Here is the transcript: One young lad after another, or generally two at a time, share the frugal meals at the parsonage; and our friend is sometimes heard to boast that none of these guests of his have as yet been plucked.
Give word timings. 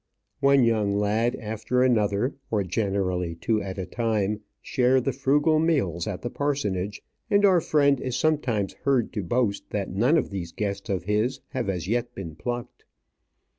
One 0.39 0.63
young 0.63 0.95
lad 0.95 1.35
after 1.35 1.83
another, 1.83 2.33
or 2.49 2.63
generally 2.63 3.35
two 3.35 3.61
at 3.61 3.77
a 3.77 3.85
time, 3.85 4.41
share 4.59 4.99
the 4.99 5.11
frugal 5.13 5.59
meals 5.59 6.07
at 6.07 6.23
the 6.23 6.29
parsonage; 6.31 7.03
and 7.29 7.45
our 7.45 7.61
friend 7.61 7.99
is 8.01 8.15
sometimes 8.15 8.73
heard 8.81 9.13
to 9.13 9.21
boast 9.21 9.69
that 9.69 9.91
none 9.93 10.17
of 10.17 10.31
these 10.31 10.51
guests 10.53 10.89
of 10.89 11.03
his 11.03 11.41
have 11.49 11.69
as 11.69 11.87
yet 11.87 12.15
been 12.15 12.33
plucked. 12.35 12.83